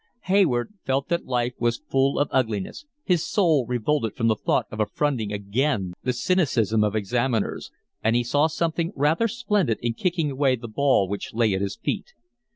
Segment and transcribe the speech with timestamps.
[0.23, 4.79] Hayward felt that life was full of ugliness, his soul revolted from the thought of
[4.79, 7.69] affronting again the cynicism of examiners,
[8.03, 11.75] and he saw something rather splendid in kicking away the ball which lay at his
[11.77, 12.13] feet.